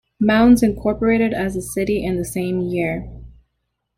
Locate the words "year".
2.59-3.07